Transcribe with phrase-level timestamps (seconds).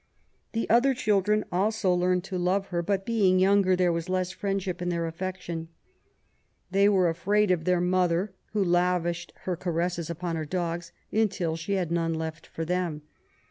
[0.53, 4.81] The other children also learned to love her, but being younger there was less friendship
[4.81, 5.67] in their affection.
[6.71, 11.73] They were afraid of their mother^ who lavished her caresses upon her dogs^ until she
[11.73, 13.03] had none left for them.